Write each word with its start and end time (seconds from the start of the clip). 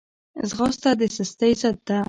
ځغاسته 0.49 0.89
د 0.99 1.01
سستۍ 1.15 1.51
ضد 1.61 1.77
ده 1.87 1.97